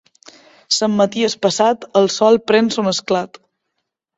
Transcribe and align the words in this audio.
Sant 0.77 0.95
Maties 1.01 1.35
passat, 1.47 1.85
el 2.01 2.09
sol 2.17 2.41
pren 2.53 2.73
son 2.79 2.93
esclat. 2.93 3.43